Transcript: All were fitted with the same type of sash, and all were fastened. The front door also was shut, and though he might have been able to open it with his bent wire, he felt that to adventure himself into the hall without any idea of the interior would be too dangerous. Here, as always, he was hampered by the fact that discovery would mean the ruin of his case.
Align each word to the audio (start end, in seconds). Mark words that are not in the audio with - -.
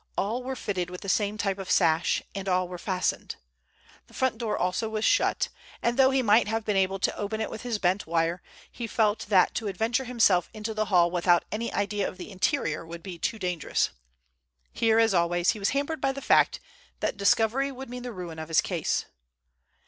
All 0.17 0.41
were 0.41 0.55
fitted 0.55 0.89
with 0.89 1.01
the 1.01 1.09
same 1.09 1.37
type 1.37 1.59
of 1.59 1.69
sash, 1.69 2.23
and 2.33 2.49
all 2.49 2.67
were 2.67 2.79
fastened. 2.79 3.35
The 4.07 4.15
front 4.15 4.39
door 4.39 4.57
also 4.57 4.89
was 4.89 5.05
shut, 5.05 5.49
and 5.79 5.95
though 5.95 6.09
he 6.09 6.23
might 6.23 6.47
have 6.47 6.65
been 6.65 6.75
able 6.75 6.97
to 6.97 7.15
open 7.15 7.39
it 7.39 7.51
with 7.51 7.61
his 7.61 7.77
bent 7.77 8.07
wire, 8.07 8.41
he 8.71 8.87
felt 8.87 9.27
that 9.29 9.53
to 9.53 9.67
adventure 9.67 10.05
himself 10.05 10.49
into 10.55 10.73
the 10.73 10.85
hall 10.85 11.11
without 11.11 11.45
any 11.51 11.71
idea 11.71 12.07
of 12.09 12.17
the 12.17 12.31
interior 12.31 12.83
would 12.83 13.03
be 13.03 13.19
too 13.19 13.37
dangerous. 13.37 13.91
Here, 14.73 14.97
as 14.97 15.13
always, 15.13 15.51
he 15.51 15.59
was 15.59 15.69
hampered 15.69 16.01
by 16.01 16.13
the 16.13 16.19
fact 16.23 16.59
that 16.99 17.15
discovery 17.15 17.71
would 17.71 17.87
mean 17.87 18.01
the 18.01 18.11
ruin 18.11 18.39
of 18.39 18.47
his 18.47 18.61
case. 18.61 19.05